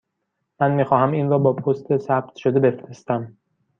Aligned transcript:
من 0.59 0.71
می 0.71 0.83
خواهم 0.83 1.11
این 1.11 1.29
را 1.29 1.37
با 1.39 1.53
پست 1.53 1.97
ثبت 1.97 2.35
شده 2.35 2.59
بفرستم. 2.59 3.37